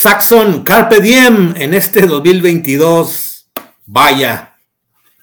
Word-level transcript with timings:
Saxon 0.00 0.62
Carpe 0.62 1.02
Diem 1.02 1.52
en 1.58 1.74
este 1.74 2.06
2022. 2.06 3.50
Vaya, 3.84 4.56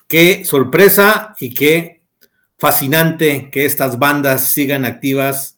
qué 0.08 0.45
sorpresa 0.45 1.34
y 1.40 1.52
qué 1.52 2.03
fascinante 2.59 3.50
que 3.52 3.66
estas 3.66 3.98
bandas 3.98 4.50
sigan 4.50 4.86
activas. 4.86 5.58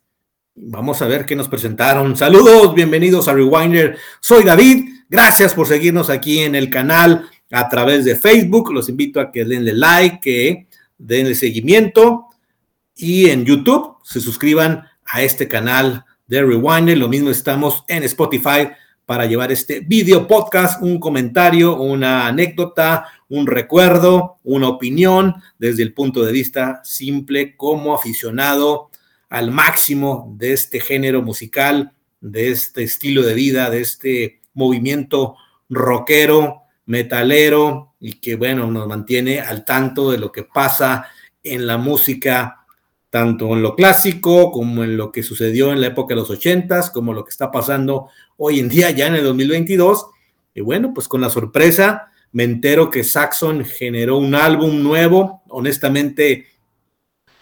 Vamos 0.55 1.01
a 1.01 1.07
ver 1.07 1.25
qué 1.25 1.35
nos 1.35 1.49
presentaron. 1.49 2.15
Saludos, 2.15 2.73
bienvenidos 2.73 3.27
a 3.27 3.33
Rewinder. 3.33 3.97
Soy 4.21 4.45
David. 4.45 4.85
Gracias 5.09 5.53
por 5.53 5.67
seguirnos 5.67 6.09
aquí 6.09 6.39
en 6.39 6.55
el 6.55 6.69
canal 6.69 7.29
a 7.51 7.67
través 7.67 8.05
de 8.05 8.15
Facebook. 8.15 8.71
Los 8.71 8.87
invito 8.87 9.19
a 9.19 9.33
que 9.33 9.43
denle 9.43 9.73
like, 9.73 10.21
que 10.21 10.67
denle 10.97 11.35
seguimiento 11.35 12.27
y 12.95 13.29
en 13.29 13.43
YouTube 13.43 13.97
se 14.01 14.21
suscriban 14.21 14.85
a 15.03 15.23
este 15.23 15.49
canal 15.49 16.05
de 16.25 16.41
Rewinder. 16.41 16.97
Lo 16.97 17.09
mismo 17.09 17.29
estamos 17.29 17.83
en 17.89 18.03
Spotify 18.03 18.69
para 19.09 19.25
llevar 19.25 19.51
este 19.51 19.79
video 19.79 20.27
podcast, 20.27 20.83
un 20.83 20.99
comentario, 20.99 21.75
una 21.81 22.27
anécdota, 22.27 23.07
un 23.27 23.47
recuerdo, 23.47 24.37
una 24.43 24.67
opinión 24.67 25.33
desde 25.57 25.81
el 25.81 25.95
punto 25.95 26.23
de 26.23 26.31
vista 26.31 26.79
simple 26.83 27.57
como 27.57 27.95
aficionado 27.95 28.91
al 29.27 29.49
máximo 29.49 30.31
de 30.37 30.53
este 30.53 30.79
género 30.79 31.23
musical, 31.23 31.93
de 32.21 32.51
este 32.51 32.83
estilo 32.83 33.23
de 33.23 33.33
vida, 33.33 33.71
de 33.71 33.81
este 33.81 34.41
movimiento 34.53 35.37
rockero, 35.69 36.65
metalero 36.85 37.95
y 37.99 38.19
que 38.19 38.35
bueno, 38.35 38.69
nos 38.69 38.87
mantiene 38.87 39.39
al 39.39 39.65
tanto 39.65 40.11
de 40.11 40.19
lo 40.19 40.31
que 40.31 40.43
pasa 40.43 41.07
en 41.41 41.65
la 41.65 41.79
música 41.79 42.59
tanto 43.09 43.53
en 43.53 43.63
lo 43.63 43.75
clásico 43.75 44.51
como 44.51 44.83
en 44.83 44.95
lo 44.95 45.11
que 45.11 45.23
sucedió 45.23 45.71
en 45.71 45.81
la 45.81 45.87
época 45.87 46.13
de 46.13 46.21
los 46.21 46.29
ochentas, 46.29 46.91
como 46.91 47.11
lo 47.11 47.23
que 47.23 47.31
está 47.31 47.51
pasando 47.51 48.09
hoy 48.41 48.59
en 48.59 48.69
día 48.69 48.89
ya 48.91 49.07
en 49.07 49.15
el 49.15 49.23
2022. 49.23 50.07
Y 50.55 50.61
bueno, 50.61 50.93
pues 50.93 51.07
con 51.07 51.21
la 51.21 51.29
sorpresa 51.29 52.11
me 52.31 52.43
entero 52.43 52.89
que 52.89 53.03
Saxon 53.03 53.65
generó 53.65 54.17
un 54.17 54.33
álbum 54.33 54.81
nuevo. 54.81 55.43
Honestamente, 55.49 56.47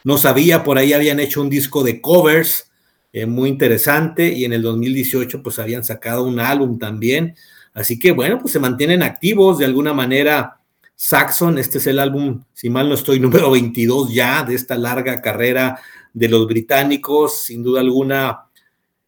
no 0.04 0.18
sabía, 0.18 0.64
por 0.64 0.78
ahí 0.78 0.94
habían 0.94 1.20
hecho 1.20 1.42
un 1.42 1.50
disco 1.50 1.84
de 1.84 2.02
covers 2.02 2.72
eh, 3.14 3.26
muy 3.26 3.50
interesante 3.50 4.32
y 4.34 4.46
en 4.46 4.54
el 4.54 4.62
2018 4.62 5.42
pues 5.44 5.60
habían 5.60 5.84
sacado 5.84 6.24
un 6.24 6.40
álbum 6.40 6.80
también. 6.80 7.36
Así 7.74 8.00
que 8.00 8.12
bueno, 8.12 8.40
pues 8.40 8.54
se 8.54 8.60
mantienen 8.60 9.04
activos 9.04 9.60
de 9.60 9.66
alguna 9.66 9.94
manera 9.94 10.60
Saxon, 10.96 11.60
este 11.60 11.78
es 11.78 11.86
el 11.86 12.00
álbum, 12.00 12.44
si 12.54 12.72
mal 12.72 12.90
no 12.90 12.96
estoy, 12.96 13.20
número 13.20 13.52
22 13.52 14.14
ya 14.14 14.44
de 14.44 14.56
esta 14.56 14.78
larga 14.78 15.22
carrera 15.22 15.80
de 16.12 16.28
los 16.28 16.48
británicos, 16.48 17.44
sin 17.44 17.62
duda 17.62 17.82
alguna, 17.82 18.46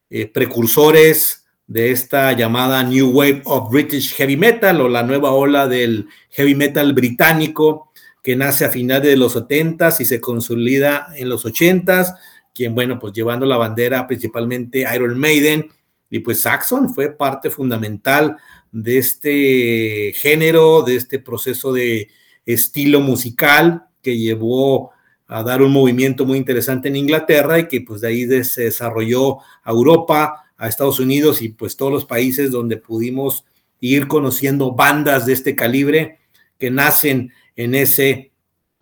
eh, 0.09 0.27
precursores 0.27 1.38
de 1.69 1.91
esta 1.91 2.33
llamada 2.33 2.81
New 2.81 3.11
Wave 3.11 3.43
of 3.45 3.71
British 3.71 4.15
Heavy 4.15 4.35
Metal 4.35 4.81
o 4.81 4.89
la 4.89 5.03
nueva 5.03 5.33
ola 5.33 5.67
del 5.67 6.07
heavy 6.31 6.55
metal 6.55 6.93
británico 6.93 7.91
que 8.23 8.35
nace 8.35 8.65
a 8.65 8.69
finales 8.69 9.07
de 9.07 9.15
los 9.15 9.35
70s 9.35 10.01
y 10.01 10.05
se 10.05 10.19
consolida 10.19 11.13
en 11.15 11.29
los 11.29 11.45
80s, 11.45 12.15
quien, 12.55 12.73
bueno, 12.73 12.97
pues 12.97 13.13
llevando 13.13 13.45
la 13.45 13.57
bandera 13.57 14.07
principalmente 14.07 14.83
Iron 14.93 15.17
Maiden, 15.17 15.69
y 16.09 16.19
pues 16.19 16.41
Saxon 16.41 16.91
fue 16.91 17.11
parte 17.11 17.51
fundamental 17.51 18.37
de 18.71 18.97
este 18.97 20.11
género, 20.15 20.81
de 20.81 20.95
este 20.95 21.19
proceso 21.19 21.71
de 21.71 22.09
estilo 22.47 22.99
musical 22.99 23.85
que 24.01 24.17
llevó 24.17 24.89
a 25.27 25.43
dar 25.43 25.61
un 25.61 25.71
movimiento 25.71 26.25
muy 26.25 26.39
interesante 26.39 26.89
en 26.89 26.95
Inglaterra 26.95 27.59
y 27.59 27.67
que 27.67 27.81
pues 27.81 28.01
de 28.01 28.07
ahí 28.07 28.43
se 28.43 28.63
desarrolló 28.63 29.37
a 29.63 29.69
Europa, 29.69 30.48
a 30.59 30.67
Estados 30.67 30.99
Unidos 30.99 31.41
y 31.41 31.49
pues 31.49 31.75
todos 31.75 31.91
los 31.91 32.05
países 32.05 32.51
donde 32.51 32.77
pudimos 32.77 33.45
ir 33.79 34.07
conociendo 34.07 34.73
bandas 34.73 35.25
de 35.25 35.33
este 35.33 35.55
calibre 35.55 36.19
que 36.57 36.69
nacen 36.69 37.31
en 37.55 37.73
ese 37.73 38.33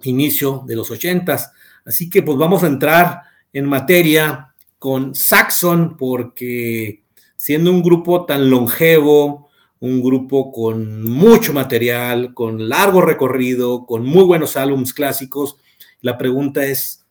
inicio 0.02 0.64
de 0.66 0.76
los 0.76 0.92
ochentas. 0.92 1.52
Así 1.86 2.10
que 2.10 2.24
pues 2.24 2.38
vamos 2.38 2.64
a 2.64 2.68
entrar 2.68 3.22
en 3.54 3.66
materia 3.66 4.54
con 4.80 5.16
Saxon 5.16 5.96
porque 5.98 7.04
siendo 7.36 7.72
un 7.72 7.84
grupo 7.84 8.26
tan 8.26 8.50
longevo, 8.50 9.50
un 9.80 10.02
grupo 10.02 10.52
con 10.52 11.04
mucho 11.04 11.54
material, 11.54 12.34
con 12.34 12.68
largo 12.68 13.02
recorrido, 13.02 13.86
con 13.86 14.04
muy 14.04 14.24
buenos 14.24 14.58
álbumes 14.58 14.94
clásicos. 14.94 15.58
La 16.02 16.18
pregunta 16.18 16.66
es, 16.66 17.06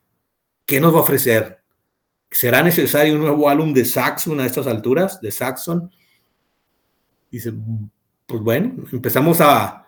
¿qué 0.64 0.80
nos 0.80 0.92
va 0.92 0.98
a 0.98 1.02
ofrecer? 1.02 1.60
¿Será 2.36 2.62
necesario 2.62 3.14
un 3.14 3.20
nuevo 3.20 3.48
álbum 3.48 3.72
de 3.72 3.86
Saxon 3.86 4.40
a 4.40 4.44
estas 4.44 4.66
alturas, 4.66 5.22
de 5.22 5.30
Saxon? 5.30 5.90
Dice, 7.30 7.54
pues 8.26 8.42
bueno, 8.42 8.74
empezamos 8.92 9.40
a, 9.40 9.86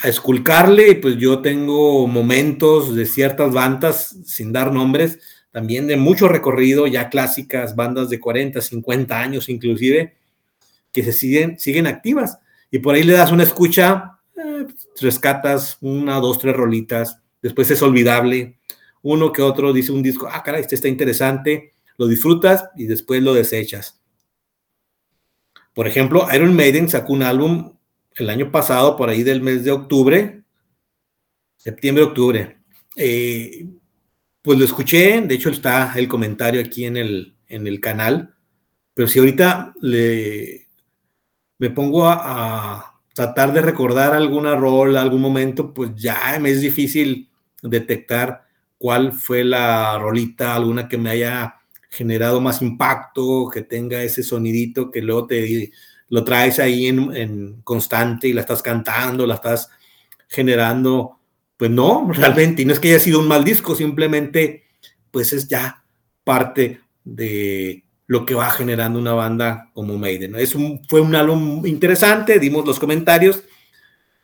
a 0.00 0.08
esculcarle, 0.08 0.96
pues 0.96 1.16
yo 1.18 1.40
tengo 1.40 2.08
momentos 2.08 2.96
de 2.96 3.06
ciertas 3.06 3.52
bandas, 3.52 4.16
sin 4.26 4.52
dar 4.52 4.72
nombres, 4.72 5.20
también 5.52 5.86
de 5.86 5.96
mucho 5.96 6.26
recorrido, 6.26 6.88
ya 6.88 7.08
clásicas, 7.10 7.76
bandas 7.76 8.10
de 8.10 8.18
40, 8.18 8.60
50 8.60 9.20
años 9.20 9.48
inclusive, 9.48 10.16
que 10.92 11.04
se 11.04 11.12
siguen, 11.12 11.60
siguen 11.60 11.86
activas. 11.86 12.40
Y 12.72 12.80
por 12.80 12.96
ahí 12.96 13.04
le 13.04 13.12
das 13.12 13.30
una 13.30 13.44
escucha, 13.44 14.18
eh, 14.36 14.66
rescatas 15.00 15.78
una, 15.80 16.16
dos, 16.16 16.40
tres 16.40 16.56
rolitas, 16.56 17.20
después 17.40 17.70
es 17.70 17.80
olvidable. 17.82 18.57
Uno 19.02 19.32
que 19.32 19.42
otro 19.42 19.72
dice 19.72 19.92
un 19.92 20.02
disco, 20.02 20.28
ah, 20.30 20.42
caray, 20.42 20.62
este 20.62 20.74
está 20.74 20.88
interesante, 20.88 21.74
lo 21.96 22.06
disfrutas 22.06 22.68
y 22.76 22.86
después 22.86 23.22
lo 23.22 23.34
desechas. 23.34 24.00
Por 25.74 25.86
ejemplo, 25.86 26.26
Iron 26.34 26.54
Maiden 26.56 26.88
sacó 26.88 27.12
un 27.12 27.22
álbum 27.22 27.76
el 28.16 28.30
año 28.30 28.50
pasado, 28.50 28.96
por 28.96 29.08
ahí 29.08 29.22
del 29.22 29.42
mes 29.42 29.64
de 29.64 29.70
octubre, 29.70 30.42
septiembre-octubre. 31.56 32.58
Eh, 32.96 33.66
pues 34.42 34.58
lo 34.58 34.64
escuché, 34.64 35.20
de 35.20 35.34
hecho 35.34 35.50
está 35.50 35.92
el 35.96 36.08
comentario 36.08 36.60
aquí 36.60 36.84
en 36.84 36.96
el, 36.96 37.36
en 37.46 37.66
el 37.66 37.80
canal, 37.80 38.34
pero 38.94 39.06
si 39.06 39.20
ahorita 39.20 39.74
le, 39.80 40.68
me 41.58 41.70
pongo 41.70 42.08
a, 42.08 42.94
tratar 43.14 43.52
de 43.52 43.60
recordar 43.60 44.14
alguna 44.14 44.54
rol, 44.54 44.96
algún 44.96 45.20
momento, 45.20 45.74
pues 45.74 45.90
ya 45.96 46.38
me 46.40 46.50
es 46.50 46.60
difícil 46.60 47.28
detectar 47.62 48.47
cuál 48.78 49.12
fue 49.12 49.44
la 49.44 49.98
rolita, 49.98 50.54
alguna 50.54 50.88
que 50.88 50.96
me 50.98 51.10
haya 51.10 51.56
generado 51.90 52.40
más 52.40 52.62
impacto, 52.62 53.50
que 53.52 53.62
tenga 53.62 54.02
ese 54.02 54.22
sonidito 54.22 54.90
que 54.90 55.02
luego 55.02 55.26
te 55.26 55.72
lo 56.08 56.24
traes 56.24 56.58
ahí 56.58 56.86
en, 56.86 57.60
constante 57.62 58.28
y 58.28 58.32
la 58.32 58.42
estás 58.42 58.62
cantando, 58.62 59.26
la 59.26 59.34
estás 59.34 59.70
generando. 60.28 61.18
Pues 61.56 61.70
no, 61.70 62.08
realmente, 62.12 62.62
y 62.62 62.64
no 62.64 62.72
es 62.72 62.80
que 62.80 62.88
haya 62.88 63.00
sido 63.00 63.20
un 63.20 63.28
mal 63.28 63.44
disco, 63.44 63.74
simplemente 63.74 64.64
pues 65.10 65.32
es 65.32 65.48
ya 65.48 65.82
parte 66.24 66.80
de, 67.04 67.84
lo 68.08 68.24
que 68.24 68.34
va 68.34 68.50
generando 68.50 68.98
una 68.98 69.12
banda 69.12 69.70
como 69.74 69.98
Maiden. 69.98 70.34
Es 70.36 70.54
un, 70.54 70.82
fue 70.88 71.00
un 71.00 71.14
álbum 71.14 71.64
interesante, 71.66 72.38
dimos 72.38 72.66
los 72.66 72.80
comentarios, 72.80 73.44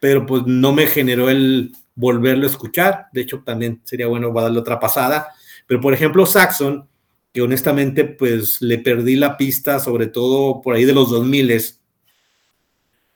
pero 0.01 0.25
pues 0.25 0.43
no 0.47 0.73
me 0.73 0.87
generó 0.87 1.29
el 1.29 1.73
volverlo 1.95 2.45
a 2.45 2.51
escuchar. 2.51 3.07
De 3.13 3.23
hecho, 3.23 3.43
también 3.45 3.81
sería 3.85 4.07
bueno 4.07 4.33
darle 4.33 4.59
otra 4.59 4.81
pasada. 4.81 5.29
Pero 5.67 5.81
por 5.81 5.95
ejemplo, 5.95 6.27
Saxon, 6.27 6.89
que 7.33 7.43
honestamente 7.43 8.05
pues 8.05 8.63
le 8.63 8.79
perdí 8.79 9.17
la 9.17 9.37
pista, 9.37 9.81
sobre 9.81 10.07
todo 10.07 10.61
por 10.61 10.75
ahí 10.75 10.85
de 10.85 10.95
los 10.95 11.11
2000 11.11 11.81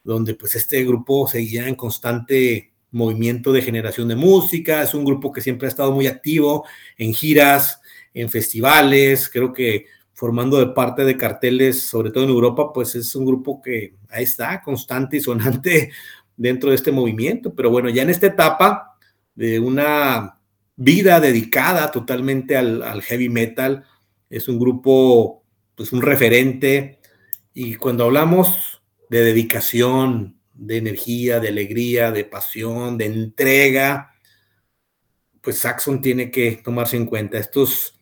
donde 0.02 0.34
pues 0.34 0.54
este 0.54 0.82
grupo 0.84 1.28
seguía 1.28 1.68
en 1.68 1.74
constante 1.74 2.72
movimiento 2.90 3.52
de 3.52 3.60
generación 3.60 4.08
de 4.08 4.16
música, 4.16 4.82
es 4.82 4.94
un 4.94 5.04
grupo 5.04 5.30
que 5.30 5.42
siempre 5.42 5.66
ha 5.66 5.68
estado 5.68 5.92
muy 5.92 6.06
activo 6.06 6.64
en 6.96 7.12
giras, 7.12 7.82
en 8.14 8.30
festivales, 8.30 9.28
creo 9.28 9.52
que 9.52 9.84
formando 10.14 10.58
de 10.58 10.68
parte 10.68 11.04
de 11.04 11.16
carteles, 11.16 11.82
sobre 11.82 12.10
todo 12.10 12.24
en 12.24 12.30
Europa, 12.30 12.72
pues 12.72 12.94
es 12.94 13.14
un 13.14 13.24
grupo 13.24 13.60
que 13.62 13.94
ahí 14.08 14.24
está, 14.24 14.60
constante 14.62 15.18
y 15.18 15.20
sonante 15.20 15.92
dentro 16.38 16.70
de 16.70 16.76
este 16.76 16.90
movimiento. 16.90 17.54
Pero 17.54 17.70
bueno, 17.70 17.90
ya 17.90 18.02
en 18.02 18.08
esta 18.08 18.28
etapa 18.28 18.96
de 19.34 19.60
una 19.60 20.40
vida 20.76 21.20
dedicada 21.20 21.90
totalmente 21.90 22.56
al, 22.56 23.02
heavy 23.02 23.28
metal, 23.28 23.84
es 24.30 24.48
un 24.48 24.58
grupo, 24.58 25.44
pues 25.74 25.92
un 25.92 26.00
referente. 26.00 26.98
Y 27.52 27.74
cuando 27.74 28.04
hablamos 28.04 28.80
de 29.10 29.22
dedicación, 29.22 30.38
de 30.54 30.78
energía, 30.78 31.38
de 31.38 31.48
alegría, 31.48 32.10
de 32.10 32.24
pasión, 32.24 32.96
de 32.96 33.04
entrega, 33.06 34.14
pues 35.42 35.58
Saxon 35.58 36.00
tiene 36.00 36.30
que 36.30 36.60
tomarse 36.64 36.96
en 36.96 37.04
cuenta. 37.04 37.38
Estos 37.38 37.98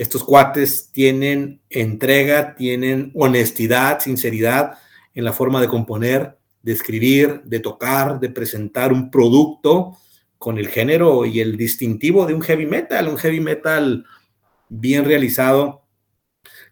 estos 0.00 0.24
cuates 0.24 0.90
tienen 0.92 1.60
entrega, 1.68 2.54
tienen 2.54 3.12
honestidad, 3.14 4.00
sinceridad 4.00 4.78
en 5.12 5.24
la 5.24 5.34
forma 5.34 5.60
de 5.60 5.68
componer, 5.68 6.38
de 6.62 6.72
escribir, 6.72 7.42
de 7.44 7.60
tocar, 7.60 8.20
de 8.20 8.28
presentar 8.28 8.92
un 8.92 9.10
producto 9.10 9.96
con 10.38 10.58
el 10.58 10.68
género 10.68 11.26
y 11.26 11.40
el 11.40 11.56
distintivo 11.56 12.26
de 12.26 12.34
un 12.34 12.42
heavy 12.42 12.66
metal, 12.66 13.08
un 13.08 13.18
heavy 13.18 13.40
metal 13.40 14.04
bien 14.68 15.04
realizado 15.04 15.82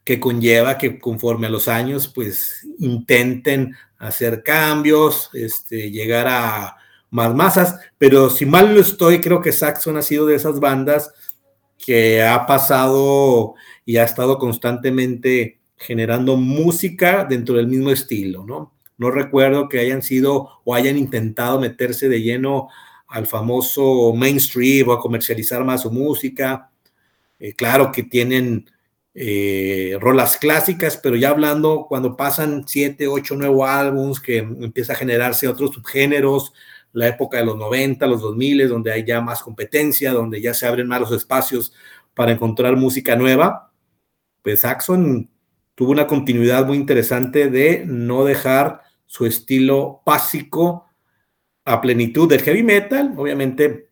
que 0.04 0.18
conlleva 0.18 0.78
que 0.78 0.98
conforme 0.98 1.48
a 1.48 1.50
los 1.50 1.68
años, 1.68 2.08
pues 2.08 2.66
intenten 2.78 3.74
hacer 3.98 4.42
cambios, 4.42 5.28
este, 5.34 5.90
llegar 5.90 6.26
a 6.28 6.76
más 7.10 7.34
masas, 7.34 7.78
pero 7.98 8.30
si 8.30 8.46
mal 8.46 8.74
no 8.74 8.80
estoy, 8.80 9.20
creo 9.20 9.40
que 9.40 9.52
Saxon 9.52 9.96
ha 9.96 10.02
sido 10.02 10.26
de 10.26 10.36
esas 10.36 10.60
bandas 10.60 11.12
que 11.76 12.22
ha 12.22 12.46
pasado 12.46 13.54
y 13.84 13.96
ha 13.96 14.04
estado 14.04 14.38
constantemente 14.38 15.60
generando 15.76 16.36
música 16.36 17.24
dentro 17.24 17.56
del 17.56 17.68
mismo 17.68 17.90
estilo, 17.90 18.44
¿no? 18.44 18.77
No 18.98 19.10
recuerdo 19.10 19.68
que 19.68 19.78
hayan 19.78 20.02
sido 20.02 20.60
o 20.64 20.74
hayan 20.74 20.98
intentado 20.98 21.60
meterse 21.60 22.08
de 22.08 22.20
lleno 22.20 22.68
al 23.06 23.26
famoso 23.26 24.12
mainstream 24.12 24.88
o 24.88 24.92
a 24.92 25.00
comercializar 25.00 25.64
más 25.64 25.82
su 25.82 25.90
música. 25.90 26.70
Eh, 27.38 27.54
claro 27.54 27.90
que 27.92 28.02
tienen 28.02 28.68
eh, 29.14 29.96
rolas 30.00 30.36
clásicas, 30.36 30.96
pero 30.96 31.16
ya 31.16 31.30
hablando 31.30 31.86
cuando 31.88 32.16
pasan 32.16 32.64
siete, 32.66 33.08
ocho, 33.08 33.34
nuevos 33.36 33.68
álbums, 33.68 34.20
que 34.20 34.38
empieza 34.38 34.92
a 34.92 34.96
generarse 34.96 35.48
otros 35.48 35.70
subgéneros, 35.74 36.52
la 36.92 37.08
época 37.08 37.38
de 37.38 37.46
los 37.46 37.56
90, 37.56 38.06
los 38.06 38.20
2000, 38.20 38.68
donde 38.68 38.92
hay 38.92 39.04
ya 39.04 39.20
más 39.20 39.42
competencia, 39.42 40.12
donde 40.12 40.40
ya 40.40 40.54
se 40.54 40.66
abren 40.66 40.88
más 40.88 41.00
los 41.00 41.12
espacios 41.12 41.72
para 42.14 42.32
encontrar 42.32 42.76
música 42.76 43.16
nueva, 43.16 43.72
pues 44.42 44.60
Saxon 44.60 45.30
tuvo 45.74 45.92
una 45.92 46.06
continuidad 46.06 46.66
muy 46.66 46.76
interesante 46.76 47.48
de 47.48 47.84
no 47.86 48.24
dejar 48.24 48.82
su 49.08 49.26
estilo 49.26 50.02
básico 50.06 50.86
a 51.64 51.80
plenitud 51.80 52.28
del 52.28 52.42
heavy 52.42 52.62
metal, 52.62 53.14
obviamente 53.16 53.88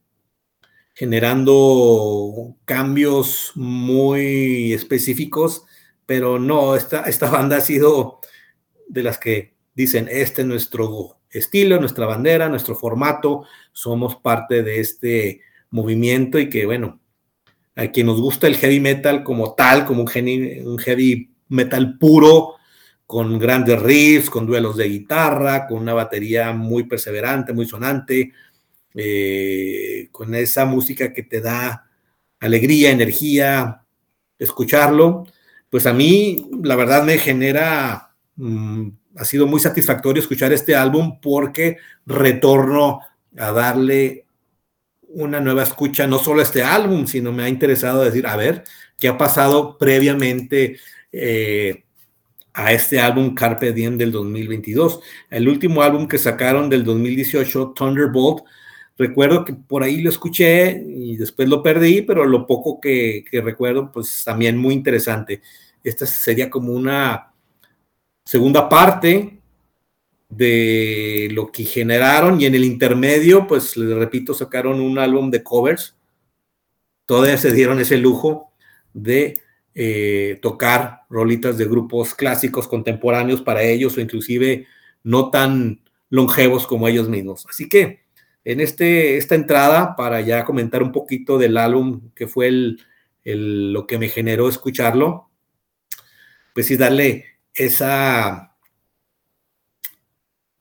generando 0.94 2.56
cambios 2.64 3.52
muy 3.54 4.72
específicos, 4.72 5.64
pero 6.04 6.38
no, 6.38 6.76
esta, 6.76 7.02
esta 7.02 7.30
banda 7.32 7.56
ha 7.56 7.60
sido 7.60 8.20
de 8.88 9.02
las 9.02 9.18
que 9.18 9.56
dicen, 9.74 10.08
este 10.10 10.42
es 10.42 10.48
nuestro 10.48 11.18
estilo, 11.30 11.80
nuestra 11.80 12.06
bandera, 12.06 12.48
nuestro 12.48 12.74
formato, 12.74 13.44
somos 13.72 14.16
parte 14.16 14.62
de 14.62 14.80
este 14.80 15.40
movimiento 15.70 16.38
y 16.38 16.48
que 16.48 16.66
bueno, 16.66 17.00
a 17.74 17.88
quien 17.88 18.06
nos 18.06 18.20
gusta 18.20 18.46
el 18.46 18.56
heavy 18.56 18.80
metal 18.80 19.24
como 19.24 19.54
tal, 19.54 19.84
como 19.86 20.02
un 20.02 20.66
un 20.66 20.78
heavy 20.78 21.34
metal 21.48 21.98
puro, 21.98 22.55
con 23.06 23.38
grandes 23.38 23.80
riffs, 23.80 24.28
con 24.28 24.46
duelos 24.46 24.76
de 24.76 24.88
guitarra, 24.88 25.66
con 25.66 25.78
una 25.78 25.94
batería 25.94 26.52
muy 26.52 26.84
perseverante, 26.84 27.52
muy 27.52 27.66
sonante, 27.66 28.32
eh, 28.94 30.08
con 30.10 30.34
esa 30.34 30.64
música 30.64 31.12
que 31.12 31.22
te 31.22 31.40
da 31.40 31.88
alegría, 32.40 32.90
energía, 32.90 33.82
escucharlo, 34.38 35.26
pues 35.70 35.86
a 35.86 35.92
mí 35.92 36.48
la 36.62 36.76
verdad 36.76 37.04
me 37.04 37.18
genera, 37.18 38.14
mm, 38.36 38.88
ha 39.16 39.24
sido 39.24 39.46
muy 39.46 39.60
satisfactorio 39.60 40.20
escuchar 40.22 40.52
este 40.52 40.74
álbum 40.74 41.20
porque 41.20 41.78
retorno 42.04 43.00
a 43.38 43.52
darle 43.52 44.26
una 45.08 45.40
nueva 45.40 45.62
escucha, 45.62 46.06
no 46.06 46.18
solo 46.18 46.40
a 46.40 46.42
este 46.42 46.62
álbum, 46.62 47.06
sino 47.06 47.32
me 47.32 47.44
ha 47.44 47.48
interesado 47.48 48.04
decir, 48.04 48.26
a 48.26 48.36
ver, 48.36 48.64
¿qué 48.98 49.08
ha 49.08 49.16
pasado 49.16 49.78
previamente 49.78 50.78
eh, 51.12 51.85
a 52.56 52.72
este 52.72 52.98
álbum 52.98 53.34
Carpe 53.34 53.72
Diem 53.72 53.96
del 53.96 54.10
2022? 54.10 55.00
El 55.30 55.48
último 55.48 55.82
álbum 55.82 56.08
que 56.08 56.18
sacaron 56.18 56.68
del 56.68 56.82
2018, 56.82 57.74
Thunderbolt, 57.76 58.42
Recuerdo 58.98 59.44
que 59.44 59.52
por 59.52 59.82
ahí 59.82 60.00
lo 60.00 60.08
escuché 60.08 60.82
y 60.86 61.16
después 61.16 61.48
lo 61.48 61.62
perdí, 61.62 62.00
pero 62.02 62.24
lo 62.24 62.46
poco 62.46 62.80
que, 62.80 63.24
recuerdo, 63.44 63.92
pues 63.92 64.22
también 64.24 64.56
muy 64.56 64.72
interesante. 64.72 65.42
Esta 65.84 66.06
sería 66.06 66.48
como 66.48 66.72
una 66.72 67.32
segunda 68.24 68.68
parte 68.68 69.38
de 70.30 71.28
lo 71.32 71.52
que 71.52 71.64
generaron 71.64 72.40
y 72.40 72.46
en 72.46 72.54
el 72.54 72.64
intermedio, 72.64 73.46
pues 73.46 73.76
les 73.76 73.94
repito, 73.96 74.32
sacaron 74.32 74.80
un 74.80 74.98
álbum 74.98 75.30
de 75.30 75.42
covers. 75.42 75.94
Todavía 77.04 77.36
se 77.36 77.52
dieron 77.52 77.78
ese 77.78 77.98
lujo 77.98 78.52
de 78.94 79.40
eh, 79.78 80.38
tocar 80.40 81.02
rolitas 81.10 81.58
de 81.58 81.66
grupos 81.66 82.14
clásicos 82.14 82.66
contemporáneos 82.66 83.42
para 83.42 83.62
ellos 83.62 83.94
o 83.98 84.00
inclusive 84.00 84.66
no 85.04 85.28
tan 85.28 85.82
longevos 86.08 86.66
como 86.66 86.88
ellos 86.88 87.10
mismos. 87.10 87.46
Así 87.46 87.68
que 87.68 88.00
en 88.42 88.60
este, 88.60 89.18
esta 89.18 89.34
entrada 89.34 89.94
para 89.94 90.22
ya 90.22 90.44
comentar 90.44 90.82
un 90.82 90.92
poquito 90.92 91.36
del 91.36 91.58
álbum 91.58 92.10
que 92.14 92.26
fue 92.26 92.46
el, 92.46 93.72
lo 93.74 93.86
que 93.86 93.98
me 93.98 94.08
generó 94.08 94.48
escucharlo, 94.48 95.28
pues 96.54 96.64
sí 96.68 96.78
darle 96.78 97.26
esa, 97.52 98.55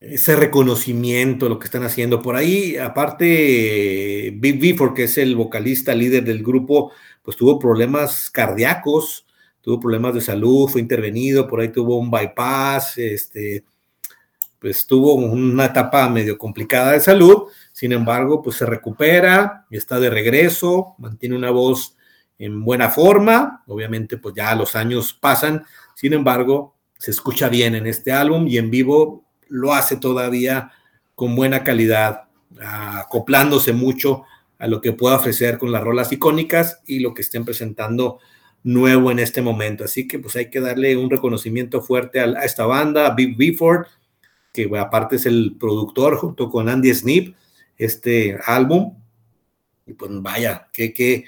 ese 0.10 0.36
reconocimiento 0.36 1.50
lo 1.50 1.58
que 1.58 1.66
están 1.66 1.84
haciendo. 1.84 2.22
Por 2.22 2.36
ahí, 2.36 2.78
aparte, 2.78 4.32
Big 4.36 4.60
Bifford, 4.60 4.94
que 4.94 5.06
es 5.06 5.18
el 5.18 5.36
vocalista 5.36 5.96
líder 5.96 6.24
del 6.24 6.44
grupo, 6.44 6.92
pues 7.24 7.36
tuvo 7.38 7.58
problemas 7.58 8.30
cardíacos, 8.30 9.26
tuvo 9.62 9.80
problemas 9.80 10.14
de 10.14 10.22
salud, 10.22 10.68
fue 10.70 10.82
intervenido, 10.82 11.48
por 11.48 11.60
ahí 11.60 11.70
tuvo 11.70 11.98
un 11.98 12.12
bypass, 12.12 13.00
este, 13.00 13.64
pues 14.60 14.86
tuvo 14.86 15.16
una 15.16 15.66
etapa 15.66 16.08
medio 16.10 16.38
complicada 16.38 16.92
de 16.92 17.00
salud, 17.00 17.46
sin 17.74 17.92
embargo, 17.92 18.44
pues 18.44 18.58
se 18.58 18.66
recupera 18.66 19.66
y 19.72 19.78
está 19.78 20.00
de 20.00 20.12
regreso, 20.12 20.94
mantiene 21.00 21.36
una 21.36 21.50
voz 21.50 21.96
en 22.38 22.64
buena 22.64 22.90
forma, 22.90 23.64
obviamente 23.68 24.18
pues 24.18 24.36
ya 24.36 24.54
los 24.56 24.76
años 24.76 25.14
pasan, 25.14 25.66
sin 25.96 26.14
embargo, 26.14 26.76
se 26.98 27.12
escucha 27.12 27.50
bien 27.50 27.76
en 27.76 27.88
este 27.88 28.12
álbum 28.12 28.48
y 28.48 28.58
en 28.58 28.70
vivo 28.70 29.25
lo 29.48 29.74
hace 29.74 29.98
todavía 29.98 30.72
con 31.16 31.36
buena 31.36 31.64
calidad, 31.64 32.24
acoplándose 32.60 33.74
mucho 33.74 34.24
a 34.58 34.68
lo 34.68 34.82
que 34.82 34.94
pueda 34.94 35.16
ofrecer 35.16 35.58
con 35.58 35.72
las 35.72 35.84
rolas 35.84 36.12
icónicas 36.12 36.82
y 36.86 37.00
lo 37.00 37.14
que 37.14 37.22
estén 37.22 37.46
presentando 37.46 38.20
nuevo 38.64 39.12
en 39.12 39.20
este 39.20 39.42
momento. 39.42 39.84
Así 39.84 40.08
que 40.08 40.20
pues 40.20 40.36
hay 40.36 40.50
que 40.50 40.60
darle 40.60 40.98
un 40.98 41.10
reconocimiento 41.10 41.82
fuerte 41.82 42.20
a, 42.20 42.26
esta 42.44 42.66
banda, 42.66 43.08
a 43.08 43.16
Big 43.16 43.38
que 44.52 44.70
aparte 44.78 45.18
es 45.18 45.26
el 45.26 45.56
productor 45.60 46.18
junto 46.18 46.50
con 46.50 46.70
Andy 46.70 46.94
Snip, 46.94 47.36
este 47.78 48.38
álbum. 48.46 48.96
Y 49.86 49.94
pues 49.94 50.10
vaya, 50.16 50.68
qué, 50.74 50.94
qué, 50.94 51.26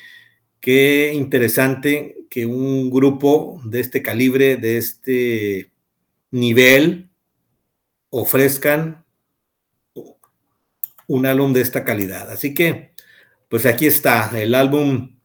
qué 0.60 1.12
interesante 1.14 2.18
que 2.30 2.46
un 2.46 2.90
grupo 2.90 3.62
de 3.64 3.82
este 3.82 4.02
calibre, 4.02 4.56
de 4.56 4.78
este 4.78 5.72
nivel, 6.32 7.10
ofrezcan 8.22 9.06
un 11.08 11.26
álbum 11.26 11.54
de 11.54 11.62
esta 11.62 11.84
calidad. 11.84 12.30
Así 12.30 12.54
que, 12.54 12.92
pues 13.50 13.66
aquí 13.66 13.88
está, 13.88 14.32
el 14.40 14.56
álbum 14.56 15.18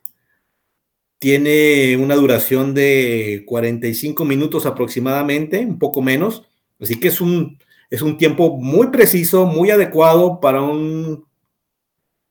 tiene 1.18 1.96
una 1.96 2.14
duración 2.14 2.74
de 2.74 3.44
45 3.46 4.24
minutos 4.24 4.66
aproximadamente, 4.66 5.60
un 5.60 5.78
poco 5.78 6.02
menos, 6.02 6.48
así 6.80 6.98
que 6.98 7.08
es 7.08 7.20
un, 7.20 7.58
es 7.90 8.02
un 8.02 8.16
tiempo 8.16 8.56
muy 8.58 8.88
preciso, 8.88 9.46
muy 9.46 9.70
adecuado 9.70 10.40
para 10.40 10.62
un, 10.62 11.24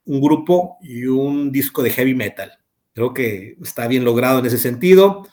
un 0.05 0.21
grupo 0.21 0.77
y 0.81 1.05
un 1.05 1.51
disco 1.51 1.83
de 1.83 1.91
heavy 1.91 2.15
metal. 2.15 2.51
Creo 2.93 3.13
que 3.13 3.55
está 3.61 3.87
bien 3.87 4.03
logrado 4.03 4.39
en 4.39 4.45
ese 4.45 4.57
sentido. 4.57 5.25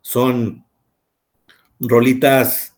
Son 0.00 0.64
rolitas 1.78 2.71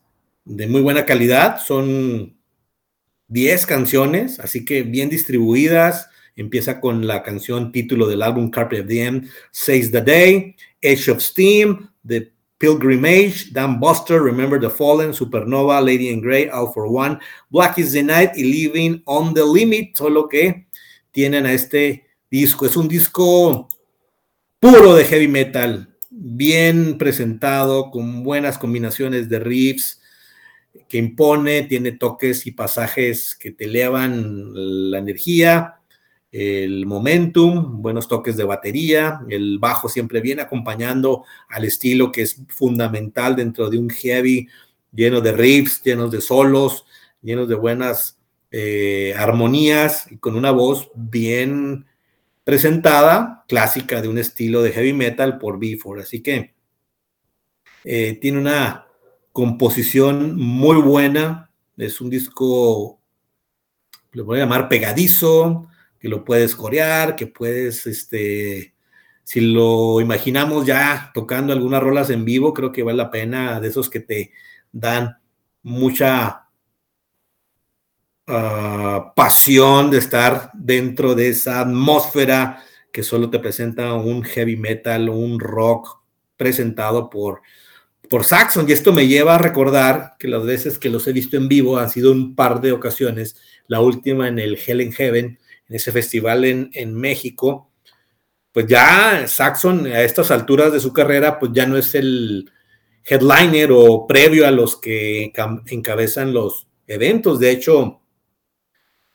de 0.45 0.67
muy 0.67 0.81
buena 0.81 1.05
calidad, 1.05 1.59
son 1.59 2.37
10 3.27 3.65
canciones, 3.65 4.39
así 4.39 4.63
que 4.63 4.83
bien 4.83 5.09
distribuidas. 5.09 6.09
Empieza 6.35 6.79
con 6.79 7.07
la 7.07 7.23
canción 7.23 7.71
título 7.71 8.07
del 8.07 8.21
álbum 8.21 8.49
Carpet 8.51 8.89
End, 8.89 9.29
Says 9.51 9.91
the 9.91 10.01
Day, 10.01 10.55
Edge 10.81 11.09
of 11.09 11.21
Steam, 11.21 11.89
The 12.05 12.31
Pilgrimage, 12.57 13.51
Dan 13.51 13.79
Buster, 13.79 14.21
Remember 14.21 14.59
the 14.59 14.69
Fallen, 14.69 15.13
Supernova, 15.13 15.81
Lady 15.81 16.09
in 16.09 16.21
Grey, 16.21 16.49
All 16.49 16.71
for 16.73 16.87
One, 16.87 17.19
Black 17.49 17.77
is 17.77 17.93
the 17.93 18.03
Night 18.03 18.31
y 18.35 18.43
Living 18.43 19.01
on 19.05 19.33
the 19.33 19.43
Limit, 19.43 19.95
solo 19.95 20.27
que 20.27 20.67
tienen 21.11 21.45
a 21.45 21.53
este 21.53 22.05
disco. 22.29 22.65
Es 22.65 22.75
un 22.75 22.87
disco 22.87 23.69
puro 24.59 24.95
de 24.95 25.05
heavy 25.05 25.27
metal, 25.27 25.95
bien 26.09 26.97
presentado, 26.97 27.91
con 27.91 28.23
buenas 28.23 28.57
combinaciones 28.57 29.29
de 29.29 29.39
riffs, 29.39 30.01
que 30.87 30.97
impone, 30.97 31.63
tiene 31.63 31.93
toques 31.93 32.47
y 32.47 32.51
pasajes 32.51 33.35
que 33.35 33.51
te 33.51 33.65
elevan 33.65 34.51
la 34.91 34.99
energía 34.99 35.75
el 36.37 36.85
momentum, 36.85 37.81
buenos 37.81 38.09
toques 38.09 38.35
de 38.35 38.43
batería, 38.43 39.21
el 39.29 39.57
bajo 39.57 39.87
siempre 39.87 40.19
viene 40.19 40.41
acompañando 40.41 41.23
al 41.47 41.63
estilo 41.63 42.11
que 42.11 42.23
es 42.23 42.41
fundamental 42.49 43.37
dentro 43.37 43.69
de 43.69 43.77
un 43.77 43.89
heavy 43.89 44.49
lleno 44.91 45.21
de 45.21 45.31
riffs, 45.31 45.81
llenos 45.81 46.11
de 46.11 46.19
solos, 46.19 46.85
llenos 47.21 47.47
de 47.47 47.55
buenas 47.55 48.19
eh, 48.51 49.13
armonías 49.17 50.11
y 50.11 50.17
con 50.17 50.35
una 50.35 50.51
voz 50.51 50.91
bien 50.93 51.85
presentada, 52.43 53.45
clásica 53.47 54.01
de 54.01 54.09
un 54.09 54.17
estilo 54.17 54.61
de 54.61 54.73
heavy 54.73 54.91
metal 54.91 55.37
por 55.37 55.57
Before. 55.57 56.01
Así 56.01 56.21
que 56.21 56.53
Eh, 57.87 58.17
tiene 58.19 58.39
una 58.39 58.84
composición 59.35 60.37
muy 60.37 60.77
buena. 60.77 61.51
Es 61.75 61.99
un 61.99 62.09
disco, 62.09 63.01
le 64.13 64.21
voy 64.21 64.37
a 64.37 64.43
llamar 64.43 64.69
pegadizo, 64.69 65.67
que 65.99 66.07
lo 66.07 66.23
puedes 66.23 66.55
corear, 66.55 67.17
que 67.17 67.27
puedes, 67.27 67.85
este, 67.85 68.73
si 69.25 69.41
lo 69.41 69.99
imaginamos 69.99 70.65
ya 70.65 71.11
tocando 71.13 71.51
algunas 71.51 71.83
rolas 71.83 72.09
en 72.11 72.23
vivo, 72.23 72.53
creo 72.53 72.71
que 72.71 72.83
vale 72.83 72.97
la 72.97 73.11
pena, 73.11 73.59
de 73.59 73.67
esos 73.67 73.89
que 73.89 73.99
te 73.99 74.31
dan 74.71 75.17
mucha 75.63 76.47
uh, 78.29 79.13
pasión 79.17 79.91
de 79.91 79.97
estar 79.97 80.49
dentro 80.53 81.13
de 81.13 81.27
esa 81.27 81.59
atmósfera 81.59 82.63
que 82.89 83.03
solo 83.03 83.29
te 83.29 83.39
presenta 83.39 83.95
un 83.95 84.23
heavy 84.23 84.55
metal, 84.55 85.09
un 85.09 85.41
rock 85.41 85.99
presentado 86.37 87.09
por, 87.09 87.41
por 88.09 88.23
Saxon. 88.23 88.67
Y 88.67 88.73
esto 88.73 88.93
me 88.93 89.07
lleva 89.07 89.35
a 89.35 89.39
recordar 89.39 90.15
que 90.19 90.27
las 90.27 90.45
veces 90.45 90.79
que 90.79 90.89
los 90.89 91.07
he 91.07 91.13
visto 91.13 91.37
en 91.37 91.47
vivo 91.47 91.77
han 91.77 91.89
sido 91.89 92.11
un 92.11 92.35
par 92.35 92.61
de 92.61 92.71
ocasiones, 92.71 93.35
la 93.67 93.81
última 93.81 94.27
en 94.27 94.39
el 94.39 94.57
Hell 94.57 94.81
in 94.81 94.91
Heaven, 94.91 95.39
en 95.67 95.75
ese 95.75 95.91
festival 95.91 96.45
en, 96.45 96.93
México, 96.93 97.71
pues 98.51 98.67
ya 98.67 99.27
Saxon 99.27 99.87
a 99.87 100.03
estas 100.03 100.31
alturas 100.31 100.71
de 100.71 100.79
su 100.79 100.93
carrera, 100.93 101.39
pues 101.39 101.51
ya 101.53 101.65
no 101.65 101.77
es 101.77 101.95
el 101.95 102.51
headliner 103.03 103.69
o 103.71 104.05
previo 104.07 104.47
a 104.47 104.51
los 104.51 104.75
que 104.75 105.31
encabezan 105.67 106.33
los 106.33 106.67
eventos. 106.87 107.39
De 107.39 107.51
hecho, 107.51 108.01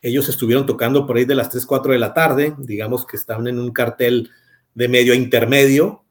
ellos 0.03 0.29
estuvieron 0.29 0.67
tocando 0.67 1.07
por 1.07 1.17
ahí 1.17 1.25
de 1.25 1.35
las 1.35 1.51
3, 1.51 1.67
4 1.67 1.93
de 1.93 1.99
la 1.99 2.15
tarde, 2.15 2.55
digamos 2.59 3.07
que 3.07 3.17
estaban 3.17 3.47
en 3.47 3.59
un 3.59 3.73
cartel 3.73 4.31
de 4.75 4.89
medio 4.89 5.13
a 5.13 5.17
intermedio, 5.17 6.05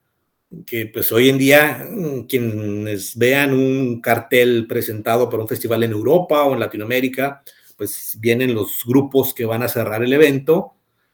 que 0.66 0.88
pues 0.88 1.12
hoy 1.12 1.30
en 1.30 1.38
día 1.38 1.88
mm, 1.90 2.22
quienes 2.22 3.18
vean 3.18 3.54
un 3.54 4.02
cartel 4.02 4.66
presentado 4.68 5.30
por 5.30 5.40
un 5.40 5.48
festival 5.48 5.84
en 5.84 5.92
Europa 5.92 6.44
o 6.44 6.54
en 6.54 6.60
Latinoamérica, 6.60 7.44
pues 7.78 8.18
vienen 8.20 8.54
los 8.54 8.84
grupos 8.86 9.34
que 9.34 9.46
van 9.46 9.64
a 9.64 9.70
cerrar 9.70 10.04
el 10.04 10.14
evento, 10.14 10.74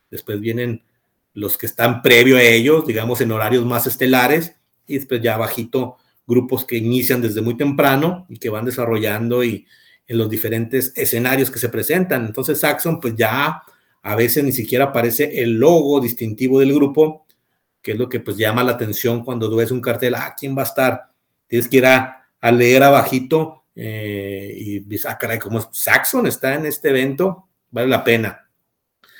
después 0.09 0.39
vienen 0.39 0.83
los 1.33 1.57
que 1.57 1.65
están 1.65 2.01
previo 2.01 2.37
a 2.37 2.43
ellos, 2.43 2.87
digamos 2.87 3.21
en 3.21 3.31
horarios 3.31 3.65
más 3.65 3.87
estelares, 3.87 4.55
y 4.87 4.95
después 4.95 5.21
ya 5.21 5.37
bajito 5.37 5.97
grupos 6.25 6.65
que 6.65 6.77
inician 6.77 7.21
desde 7.21 7.41
muy 7.41 7.55
temprano 7.55 8.25
y 8.29 8.37
que 8.37 8.49
van 8.49 8.65
desarrollando 8.65 9.43
y 9.43 9.65
en 10.07 10.17
los 10.17 10.29
diferentes 10.29 10.93
escenarios 10.95 11.51
que 11.51 11.59
se 11.59 11.69
presentan. 11.69 12.25
Entonces 12.25 12.59
Saxon 12.59 12.99
pues 12.99 13.15
ya 13.15 13.61
a 14.01 14.15
veces 14.15 14.43
ni 14.43 14.51
siquiera 14.51 14.85
aparece 14.85 15.41
el 15.41 15.53
logo 15.59 15.99
distintivo 15.99 16.59
del 16.59 16.73
grupo, 16.73 17.24
que 17.85 17.91
es 17.91 17.99
lo 17.99 18.09
que 18.09 18.19
pues 18.19 18.35
llama 18.35 18.63
la 18.63 18.71
atención 18.71 19.23
cuando 19.23 19.55
ves 19.55 19.69
un 19.69 19.79
cartel, 19.79 20.15
ah, 20.15 20.33
¿quién 20.35 20.57
va 20.57 20.63
a 20.63 20.65
estar? 20.65 21.11
Tienes 21.45 21.67
que 21.67 21.77
ir 21.77 21.85
a, 21.85 22.23
leer 22.51 22.81
abajito 22.81 23.63
eh, 23.75 24.51
y 24.55 24.79
dices, 24.79 25.05
ah, 25.05 25.19
caray, 25.19 25.37
como 25.37 25.61
Saxon 25.71 26.25
está 26.25 26.55
en 26.55 26.65
este 26.65 26.89
evento, 26.89 27.47
vale 27.69 27.87
la 27.87 28.03
pena. 28.03 28.49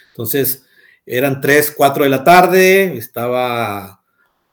Entonces, 0.10 0.66
eran 1.06 1.42
3, 1.42 1.76
4 1.78 2.06
de 2.06 2.10
la 2.10 2.24
tarde, 2.24 2.98
estaba 2.98 4.02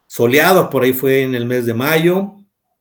soleado, 0.07 0.69
por 0.69 0.83
ahí 0.83 0.92
fue 0.92 1.23
en 1.23 1.35
el 1.35 1.47
mes 1.47 1.64
de 1.64 1.73
mayo, 1.73 2.35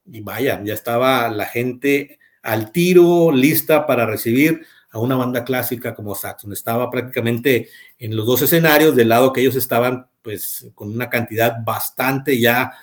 y 0.05 0.19
vaya, 0.19 0.61
ya 0.65 0.73
estaba 0.73 1.29
la 1.29 1.45
gente 1.45 2.19
al 2.43 2.73
tiro, 2.73 3.31
lista 3.31 3.87
para 3.87 4.05
recibir 4.05 4.65
a 4.91 4.99
una 4.99 5.15
banda 5.15 5.43
clásica 5.43 5.95
como 5.95 6.15
Saxon. 6.15 6.53
Estaba 6.53 6.89
prácticamente 6.91 7.69
en 7.97 8.15
los 8.15 8.25
dos 8.25 8.41
escenarios, 8.41 8.95
del 8.95 9.09
lado 9.09 9.31
que 9.31 9.41
ellos 9.41 9.55
estaban, 9.55 10.07
pues 10.21 10.69
con 10.75 10.91
una 10.91 11.09
cantidad 11.09 11.57
bastante 11.63 12.39
ya 12.39 12.73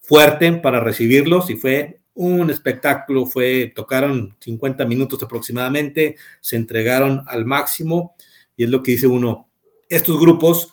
fuerte 0.00 0.52
para 0.54 0.80
recibirlos 0.80 1.48
y 1.50 1.56
fue 1.56 2.00
un 2.14 2.50
espectáculo, 2.50 3.24
fue, 3.24 3.72
tocaron 3.74 4.36
50 4.40 4.84
minutos 4.84 5.22
aproximadamente, 5.22 6.16
se 6.40 6.56
entregaron 6.56 7.24
al 7.28 7.46
máximo 7.46 8.14
y 8.56 8.64
es 8.64 8.70
lo 8.70 8.82
que 8.82 8.92
dice 8.92 9.06
uno, 9.06 9.48
estos 9.88 10.18
grupos 10.20 10.72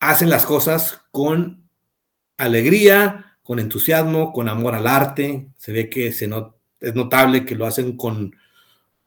hacen 0.00 0.30
las 0.30 0.46
cosas 0.46 1.02
con 1.10 1.68
alegría, 2.38 3.36
con 3.42 3.58
entusiasmo, 3.58 4.32
con 4.32 4.48
amor 4.48 4.74
al 4.74 4.86
arte, 4.86 5.48
se 5.58 5.72
ve 5.72 5.90
que 5.90 6.12
se, 6.12 6.30
es 6.80 6.94
notable 6.94 7.44
que 7.44 7.56
lo 7.56 7.66
hacen 7.66 7.96
con, 7.96 8.34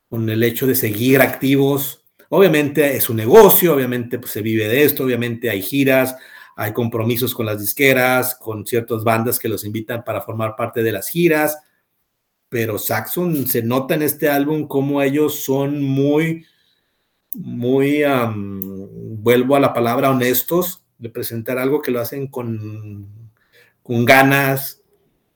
con 0.10 0.30
el 0.30 0.44
hecho 0.44 0.68
de 0.68 0.76
seguir 0.76 1.22
activos. 1.22 2.06
Obviamente 2.30 2.96
es 2.96 3.10
un 3.10 3.18
negocio, 3.18 3.74
obviamente 3.74 4.20
pues, 4.20 4.32
se 4.32 4.42
vive 4.42 4.68
de 4.68 4.84
esto, 4.84 5.04
obviamente 5.04 5.50
hay 5.50 5.62
giras, 5.62 6.16
hay 6.56 6.74
compromisos 6.74 7.34
con 7.34 7.46
las 7.46 7.60
disqueras, 7.60 8.36
con 8.36 8.66
ciertas 8.66 9.04
bandas 9.04 9.40
que 9.40 9.50
los 9.50 9.64
invitan 9.64 10.04
para 10.04 10.22
formar 10.22 10.56
parte 10.56 10.84
de 10.84 10.92
las 10.92 11.08
giras, 11.08 11.58
pero 12.50 12.78
Saxon 12.78 13.48
se 13.48 13.62
nota 13.62 13.96
en 13.96 14.02
este 14.02 14.30
álbum 14.30 14.68
como 14.68 15.02
ellos 15.02 15.44
son 15.44 15.82
muy, 15.82 16.46
muy, 17.34 18.04
vuelvo 19.20 19.56
a 19.56 19.60
la 19.60 19.74
palabra, 19.74 20.10
honestos 20.10 20.84
de 20.98 21.10
presentar 21.10 21.58
algo 21.60 21.82
que 21.82 21.92
lo 21.92 22.00
hacen 22.02 22.28
con, 22.28 23.32
con 23.84 24.06
ganas, 24.06 24.82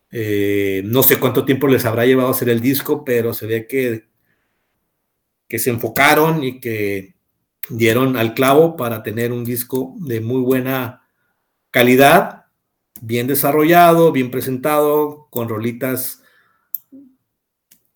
eh, 0.10 0.82
no 0.86 1.04
sé 1.04 1.20
cuánto 1.20 1.46
tiempo 1.46 1.68
les 1.68 1.86
habrá 1.86 2.06
llevado 2.06 2.30
hacer 2.30 2.50
el 2.50 2.62
disco, 2.62 3.06
pero 3.06 3.34
se 3.34 3.46
ve 3.46 3.68
que, 3.68 4.11
que 5.52 5.60
se 5.60 5.70
enfocaron 5.70 6.46
y 6.46 6.62
que 6.62 7.14
dieron 7.68 8.16
al 8.16 8.34
clavo 8.34 8.78
para 8.78 9.04
tener 9.04 9.34
un 9.34 9.44
disco 9.44 9.96
de 9.98 10.22
muy 10.22 10.40
buena 10.40 11.02
calidad, 11.72 12.46
bien 13.02 13.28
desarrollado, 13.28 14.14
bien 14.14 14.32
presentado, 14.32 15.28
con 15.30 15.50
rolitas 15.50 16.24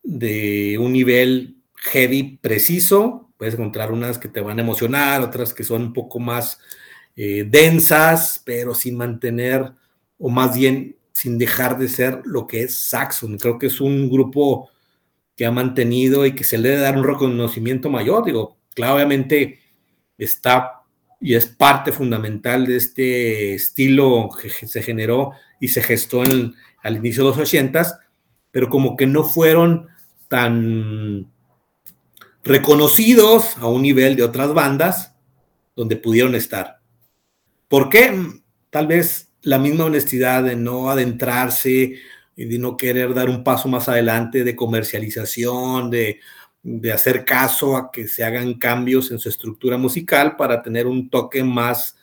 de 0.03 0.77
un 0.81 0.91
nivel 0.91 1.61
heavy 1.75 2.39
preciso. 2.41 3.31
Puedes 3.37 3.53
encontrar 3.53 3.93
unas 3.93 4.17
que 4.17 4.27
te 4.27 4.41
van 4.41 4.59
a 4.59 4.61
emocionar, 4.61 5.21
otras 5.21 5.53
que 5.53 5.63
son 5.63 5.81
un 5.81 5.93
poco 5.93 6.19
más 6.19 6.59
eh, 7.15 7.45
densas, 7.49 8.41
pero 8.43 8.75
sin 8.75 8.97
mantener, 8.97 9.71
o 10.17 10.27
más 10.27 10.57
bien 10.57 10.97
sin 11.13 11.37
dejar 11.37 11.77
de 11.77 11.87
ser 11.87 12.21
lo 12.25 12.47
que 12.47 12.63
es 12.63 12.77
Saxon. 12.77 13.37
Creo 13.37 13.57
que 13.57 13.67
es 13.67 13.79
un 13.79 14.09
grupo 14.09 14.71
que 15.35 15.45
ha 15.45 15.51
mantenido 15.51 16.25
y 16.25 16.33
que 16.33 16.43
se 16.43 16.57
le 16.57 16.69
debe 16.69 16.81
dar 16.81 16.97
un 16.97 17.03
reconocimiento 17.03 17.89
mayor. 17.89 18.25
Digo, 18.25 18.57
claro, 18.73 18.95
obviamente 18.95 19.59
está 20.17 20.81
y 21.19 21.33
es 21.35 21.47
parte 21.47 21.91
fundamental 21.91 22.65
de 22.65 22.77
este 22.77 23.55
estilo 23.55 24.29
que 24.39 24.49
se 24.49 24.83
generó 24.83 25.31
y 25.59 25.69
se 25.69 25.81
gestó 25.81 26.21
al 26.21 26.95
inicio 26.95 27.23
de 27.23 27.29
los 27.29 27.39
ochentas, 27.39 27.97
pero 28.51 28.69
como 28.69 28.95
que 28.95 29.07
no 29.07 29.23
fueron 29.23 29.87
tan 30.27 31.27
reconocidos 32.43 33.57
a 33.57 33.67
un 33.67 33.81
nivel 33.81 34.15
de 34.15 34.23
otras 34.23 34.53
bandas 34.53 35.15
donde 35.75 35.95
pudieron 35.95 36.35
estar. 36.35 36.79
¿Por 37.67 37.89
qué? 37.89 38.13
Tal 38.69 38.87
vez 38.87 39.31
la 39.41 39.57
misma 39.57 39.85
honestidad 39.85 40.43
de 40.43 40.55
no 40.55 40.89
adentrarse 40.89 41.95
y 42.35 42.45
de 42.45 42.59
no 42.59 42.75
querer 42.75 43.13
dar 43.13 43.29
un 43.29 43.43
paso 43.43 43.67
más 43.69 43.87
adelante 43.87 44.43
de 44.43 44.55
comercialización, 44.55 45.89
de, 45.89 46.19
hacer 46.91 47.25
caso 47.25 47.77
a 47.77 47.91
que 47.91 48.07
se 48.07 48.23
hagan 48.23 48.55
cambios 48.55 49.11
en 49.11 49.19
su 49.19 49.29
estructura 49.29 49.77
musical 49.77 50.35
para 50.35 50.63
tener 50.63 50.87
un 50.87 51.11
toque 51.11 51.43
más, 51.43 51.95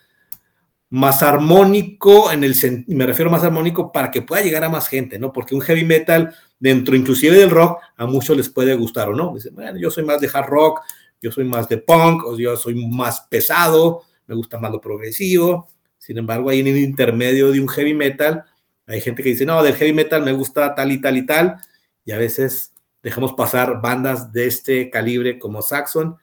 más 0.88 1.22
armónico, 1.22 2.30
en 2.30 2.44
el 2.44 2.54
me 2.86 3.04
refiero 3.04 3.30
más 3.30 3.42
armónico 3.42 3.90
para 3.90 4.12
que 4.12 4.22
pueda 4.22 4.40
llegar 4.40 4.62
a 4.62 4.68
más 4.68 4.86
gente, 4.86 5.18
¿no? 5.18 5.32
Porque 5.32 5.56
un 5.56 5.60
heavy 5.62 5.84
metal, 5.84 6.32
dentro 6.60 6.94
inclusive 6.94 7.36
del 7.36 7.50
rock, 7.50 7.80
a 7.96 8.06
muchos 8.06 8.36
les 8.36 8.48
puede 8.48 8.76
gustar 8.76 9.08
o 9.08 9.16
no. 9.16 9.34
Dicen, 9.34 9.52
bueno, 9.54 9.76
yo 9.78 9.90
soy 9.90 10.04
más 10.04 10.20
de 10.20 10.30
hard 10.32 10.48
rock, 10.48 10.80
yo 11.20 11.32
soy 11.32 11.44
más 11.44 11.68
de 11.68 11.78
punk, 11.78 12.24
o 12.24 12.38
yo 12.38 12.56
soy 12.56 12.74
más 12.86 13.22
pesado, 13.22 14.02
me 14.26 14.36
gusta 14.36 14.58
más 14.58 14.70
lo 14.70 14.80
progresivo. 14.80 15.68
Sin 15.98 16.18
embargo, 16.18 16.50
ahí 16.50 16.60
en 16.60 16.68
el 16.68 16.78
intermedio 16.78 17.50
de 17.50 17.60
un 17.60 17.68
heavy 17.68 17.94
metal, 17.94 18.44
hay 18.92 19.00
gente 19.00 19.22
que 19.22 19.30
dice, 19.30 19.46
no, 19.46 19.62
del 19.62 19.74
heavy 19.74 19.92
metal 19.92 20.22
me 20.22 20.32
gusta 20.32 20.74
tal 20.74 20.92
y 20.92 21.00
tal 21.00 21.16
y 21.16 21.26
tal, 21.26 21.56
y 22.04 22.12
a 22.12 22.18
veces 22.18 22.72
dejamos 23.02 23.32
pasar 23.32 23.80
bandas 23.80 24.32
de 24.32 24.46
este 24.46 24.90
calibre 24.90 25.38
como 25.38 25.62
Saxon, 25.62 26.16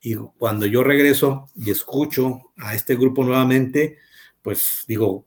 y 0.00 0.14
cuando 0.14 0.66
yo 0.66 0.82
regreso 0.82 1.48
y 1.54 1.70
escucho 1.70 2.52
a 2.58 2.74
este 2.74 2.96
grupo 2.96 3.24
nuevamente, 3.24 3.98
pues 4.42 4.84
digo, 4.86 5.26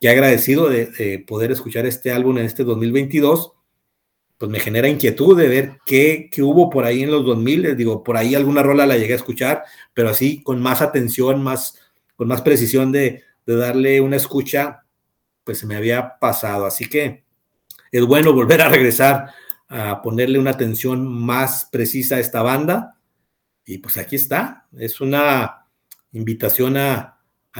qué 0.00 0.08
agradecido 0.08 0.68
de, 0.68 1.24
poder 1.26 1.52
escuchar 1.52 1.86
este 1.86 2.12
álbum 2.12 2.38
en 2.38 2.46
este 2.46 2.64
2022, 2.64 3.52
pues 4.36 4.50
me 4.50 4.60
genera 4.60 4.88
inquietud 4.88 5.36
de 5.36 5.48
ver 5.48 5.78
qué, 5.86 6.28
qué, 6.30 6.42
hubo 6.42 6.68
por 6.68 6.84
ahí 6.84 7.02
en 7.02 7.10
los 7.10 7.24
2000, 7.24 7.76
digo, 7.76 8.04
por 8.04 8.16
ahí 8.16 8.34
alguna 8.34 8.62
rola 8.62 8.86
la 8.86 8.98
llegué 8.98 9.14
a 9.14 9.16
escuchar, 9.16 9.64
pero 9.94 10.10
así 10.10 10.42
con 10.42 10.60
más 10.60 10.82
atención, 10.82 11.42
más, 11.42 11.78
con 12.16 12.28
más 12.28 12.42
precisión 12.42 12.92
de, 12.92 13.22
de 13.46 13.56
darle 13.56 14.00
una 14.00 14.16
escucha, 14.16 14.83
pues 15.44 15.58
se 15.58 15.66
me 15.66 15.76
había 15.76 16.18
pasado. 16.18 16.66
Así 16.66 16.88
que 16.88 17.24
es 17.92 18.04
bueno 18.04 18.32
volver 18.32 18.62
a 18.62 18.68
regresar 18.68 19.30
a 19.68 20.02
ponerle 20.02 20.38
una 20.38 20.50
atención 20.50 21.06
más 21.06 21.68
precisa 21.70 22.16
a 22.16 22.20
esta 22.20 22.42
banda. 22.42 22.98
Y 23.64 23.78
pues 23.78 23.96
aquí 23.96 24.16
está. 24.16 24.66
Es 24.76 25.00
una 25.00 25.66
invitación 26.12 26.76
a, 26.76 27.10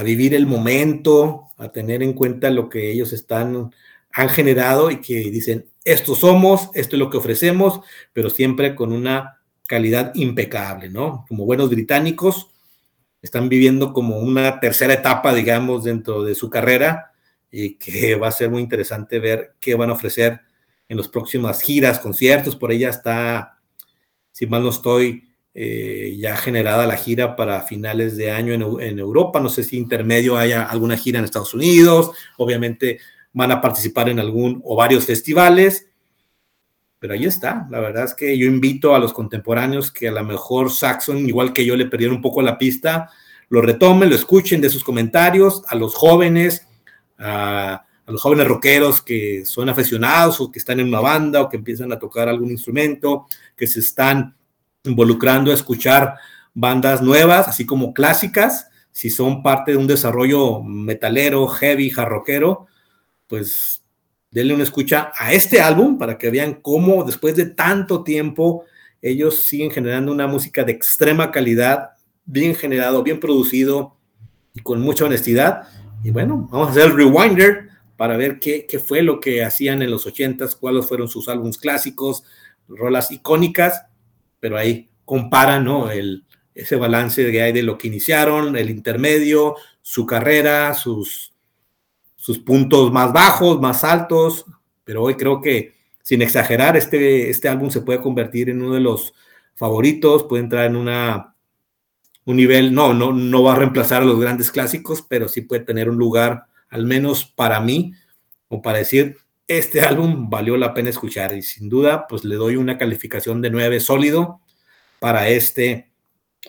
vivir 0.02 0.34
el 0.34 0.46
momento, 0.46 1.50
a 1.56 1.68
tener 1.68 2.02
en 2.02 2.14
cuenta 2.14 2.50
lo 2.50 2.68
que 2.68 2.90
ellos 2.90 3.12
están 3.12 3.72
han 4.10 4.28
generado 4.28 4.90
y 4.90 5.00
que 5.00 5.30
dicen, 5.30 5.66
esto 5.84 6.14
somos, 6.14 6.70
esto 6.74 6.96
es 6.96 7.00
lo 7.00 7.10
que 7.10 7.16
ofrecemos, 7.16 7.80
pero 8.12 8.30
siempre 8.30 8.74
con 8.74 8.92
una 8.92 9.40
calidad 9.66 10.12
impecable, 10.14 10.88
¿no? 10.88 11.24
Como 11.28 11.44
buenos 11.44 11.70
británicos, 11.70 12.50
están 13.22 13.48
viviendo 13.48 13.92
como 13.92 14.18
una 14.18 14.60
tercera 14.60 14.94
etapa, 14.94 15.34
digamos, 15.34 15.84
dentro 15.84 16.22
de 16.22 16.34
su 16.34 16.50
carrera 16.50 17.13
y 17.56 17.76
que 17.76 18.16
va 18.16 18.26
a 18.26 18.32
ser 18.32 18.50
muy 18.50 18.62
interesante 18.62 19.20
ver 19.20 19.54
qué 19.60 19.76
van 19.76 19.88
a 19.88 19.92
ofrecer 19.92 20.40
en 20.88 20.96
las 20.96 21.06
próximas 21.06 21.62
giras, 21.62 22.00
conciertos, 22.00 22.56
por 22.56 22.72
ella 22.72 22.90
está, 22.90 23.60
si 24.32 24.48
mal 24.48 24.64
no 24.64 24.70
estoy, 24.70 25.28
eh, 25.54 26.16
ya 26.18 26.36
generada 26.36 26.84
la 26.84 26.96
gira 26.96 27.36
para 27.36 27.62
finales 27.62 28.16
de 28.16 28.32
año 28.32 28.80
en, 28.80 28.98
Europa, 28.98 29.38
no 29.38 29.48
sé 29.48 29.62
si 29.62 29.76
intermedio 29.76 30.36
haya 30.36 30.64
alguna 30.64 30.96
gira 30.96 31.20
en 31.20 31.26
Estados 31.26 31.54
Unidos, 31.54 32.10
obviamente 32.38 32.98
van 33.32 33.52
a 33.52 33.60
participar 33.60 34.08
en 34.08 34.18
algún 34.18 34.60
o 34.64 34.74
varios 34.74 35.06
festivales, 35.06 35.86
pero 36.98 37.14
ahí 37.14 37.24
está, 37.24 37.68
la 37.70 37.78
verdad 37.78 38.06
es 38.06 38.14
que 38.14 38.36
yo 38.36 38.46
invito 38.46 38.96
a 38.96 38.98
los 38.98 39.12
contemporáneos 39.12 39.92
que 39.92 40.08
a 40.08 40.12
lo 40.12 40.24
mejor 40.24 40.72
Saxon, 40.72 41.18
igual 41.18 41.52
que 41.52 41.64
yo, 41.64 41.76
le 41.76 41.86
perdieron 41.86 42.16
un 42.16 42.22
poco 42.22 42.42
la 42.42 42.58
pista, 42.58 43.10
lo 43.48 43.60
retomen, 43.62 44.10
lo 44.10 44.16
escuchen 44.16 44.60
de 44.60 44.70
sus 44.70 44.82
comentarios, 44.82 45.62
a 45.68 45.76
los 45.76 45.94
jóvenes, 45.94 46.66
a, 47.18 47.84
los 48.06 48.20
jóvenes 48.20 48.46
rockeros 48.46 49.00
que 49.00 49.46
son 49.46 49.70
aficionados 49.70 50.38
o 50.40 50.50
que 50.50 50.58
están 50.58 50.78
en 50.78 50.88
una 50.88 51.00
banda 51.00 51.40
o 51.40 51.48
que 51.48 51.56
empiezan 51.56 51.90
a 51.90 51.98
tocar 51.98 52.28
algún 52.28 52.50
instrumento, 52.50 53.26
que 53.56 53.66
se 53.66 53.80
están 53.80 54.36
involucrando 54.82 55.50
a 55.50 55.54
escuchar 55.54 56.16
bandas 56.52 57.00
nuevas, 57.00 57.48
así 57.48 57.64
como 57.64 57.94
clásicas, 57.94 58.68
si 58.92 59.08
son 59.08 59.42
parte 59.42 59.72
de 59.72 59.78
un 59.78 59.86
desarrollo 59.86 60.62
metalero, 60.62 61.46
heavy, 61.48 61.88
jarroquero, 61.90 62.66
pues 63.26 63.82
denle 64.30 64.54
una 64.54 64.64
escucha 64.64 65.12
a 65.16 65.32
este 65.32 65.60
álbum 65.60 65.96
para 65.96 66.18
que 66.18 66.30
vean 66.30 66.54
cómo 66.54 67.04
después 67.04 67.34
de 67.36 67.46
tanto 67.46 68.04
tiempo 68.04 68.64
ellos 69.00 69.44
siguen 69.46 69.70
generando 69.70 70.12
una 70.12 70.26
música 70.26 70.64
de 70.64 70.72
extrema 70.72 71.30
calidad, 71.30 71.90
bien 72.24 72.54
generado, 72.54 73.02
bien 73.02 73.20
producido 73.20 73.96
y 74.54 74.60
con 74.60 74.80
mucha 74.80 75.04
honestidad. 75.04 75.68
Y 76.04 76.10
bueno, 76.10 76.46
vamos 76.50 76.68
a 76.68 76.70
hacer 76.72 76.84
el 76.84 76.96
rewinder 76.96 77.70
para 77.96 78.18
ver 78.18 78.38
qué, 78.38 78.66
fue 78.78 79.00
lo 79.00 79.20
que 79.20 79.42
hacían 79.42 79.80
en 79.80 79.90
los 79.90 80.06
ochentas, 80.06 80.54
cuáles 80.54 80.86
fueron 80.86 81.08
sus 81.08 81.28
álbumes 81.30 81.56
clásicos, 81.56 82.24
rolas 82.68 83.10
icónicas, 83.10 83.86
pero 84.38 84.58
ahí 84.58 84.90
comparan, 85.06 85.64
¿no? 85.64 85.90
El, 85.90 86.24
ese 86.54 86.76
balance 86.76 87.32
que 87.32 87.40
hay 87.40 87.52
de 87.52 87.62
lo 87.62 87.78
que 87.78 87.88
iniciaron, 87.88 88.54
el 88.54 88.68
intermedio, 88.68 89.56
su 89.80 90.04
carrera, 90.04 90.74
sus, 90.74 91.32
sus 92.16 92.38
puntos 92.38 92.92
más 92.92 93.10
bajos, 93.10 93.58
más 93.58 93.82
altos, 93.82 94.44
pero 94.84 95.02
hoy 95.02 95.14
creo 95.14 95.40
que, 95.40 95.72
sin 96.02 96.20
exagerar, 96.20 96.76
este, 96.76 97.30
este 97.30 97.48
álbum 97.48 97.70
se 97.70 97.80
puede 97.80 98.02
convertir 98.02 98.50
en 98.50 98.60
uno 98.60 98.74
de 98.74 98.80
los 98.80 99.14
favoritos, 99.54 100.24
puede 100.24 100.42
entrar 100.42 100.66
en 100.66 100.76
una 100.76 101.33
un 102.26 102.36
nivel, 102.36 102.74
no, 102.74 102.94
no, 102.94 103.12
no 103.12 103.42
va 103.42 103.52
a 103.52 103.56
reemplazar 103.56 104.02
a 104.02 104.06
los 104.06 104.18
grandes 104.18 104.50
clásicos, 104.50 105.02
pero 105.02 105.28
sí 105.28 105.42
puede 105.42 105.62
tener 105.64 105.90
un 105.90 105.96
lugar, 105.96 106.46
al 106.68 106.86
menos 106.86 107.24
para 107.24 107.60
mí, 107.60 107.92
o 108.48 108.62
para 108.62 108.78
decir, 108.78 109.16
este 109.46 109.82
álbum 109.82 110.30
valió 110.30 110.56
la 110.56 110.72
pena 110.72 110.90
escuchar 110.90 111.34
y 111.34 111.42
sin 111.42 111.68
duda, 111.68 112.06
pues 112.06 112.24
le 112.24 112.36
doy 112.36 112.56
una 112.56 112.78
calificación 112.78 113.42
de 113.42 113.50
9 113.50 113.80
sólido 113.80 114.40
para 114.98 115.28
este 115.28 115.90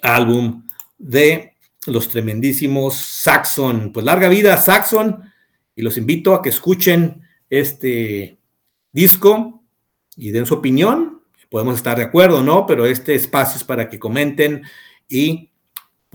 álbum 0.01 0.63
de 0.97 1.55
los 1.87 2.09
tremendísimos 2.09 2.95
Saxon. 2.95 3.91
Pues 3.91 4.05
larga 4.05 4.29
vida 4.29 4.55
Saxon 4.57 5.23
y 5.75 5.81
los 5.81 5.97
invito 5.97 6.33
a 6.33 6.41
que 6.41 6.49
escuchen 6.49 7.21
este 7.49 8.37
disco 8.91 9.63
y 10.15 10.31
den 10.31 10.45
su 10.45 10.55
opinión. 10.55 11.21
Podemos 11.49 11.75
estar 11.75 11.97
de 11.97 12.03
acuerdo, 12.03 12.43
¿no? 12.43 12.65
Pero 12.65 12.85
este 12.85 13.13
espacio 13.13 13.57
es 13.57 13.63
para 13.63 13.89
que 13.89 13.99
comenten 13.99 14.63
y 15.07 15.51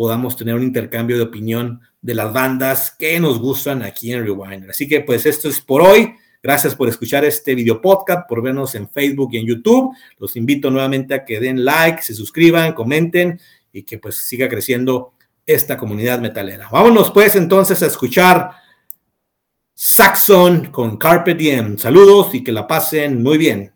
podamos 0.01 0.35
tener 0.35 0.55
un 0.55 0.63
intercambio 0.63 1.19
de 1.19 1.25
opinión 1.25 1.83
de 2.01 2.15
las 2.15 2.33
bandas 2.33 2.91
que 2.99 3.21
nos 3.21 3.39
gustan 3.39 3.83
aquí 3.83 4.11
en 4.11 4.25
Rewinder. 4.25 4.71
Así 4.71 4.89
que 4.89 5.03
pues 5.03 5.27
esto 5.27 5.47
es 5.47 5.61
por 5.61 5.83
hoy. 5.83 6.15
Gracias 6.43 6.75
por 6.75 6.89
escuchar 6.89 7.23
este 7.27 7.55
video 7.55 7.83
podcast, 7.83 8.27
por 8.27 8.43
vernos 8.43 8.75
en 8.77 8.89
Facebook 8.89 9.29
y 9.33 9.37
en 9.37 9.47
YouTube. 9.47 9.95
Los 10.17 10.37
invito 10.37 10.71
nuevamente 10.71 11.13
a 11.13 11.23
que 11.23 11.39
den 11.39 11.67
like, 11.67 12.01
se 12.01 12.15
suscriban, 12.15 12.73
comenten 12.73 13.39
y 13.75 13.83
que 13.83 13.99
pues 13.99 14.27
siga 14.27 14.49
creciendo 14.49 15.13
esta 15.45 15.77
comunidad 15.77 16.19
metalera. 16.19 16.71
Vámonos 16.73 17.11
pues 17.11 17.37
entonces 17.37 17.83
a 17.83 17.87
escuchar 17.89 18.53
Saxon 19.75 20.71
con 20.71 20.97
Carpe 20.97 21.35
Diem. 21.35 21.77
Saludos 21.77 22.35
y 22.35 22.43
que 22.43 22.53
la 22.53 22.67
pasen 22.67 23.23
muy 23.23 23.37
bien. 23.37 23.75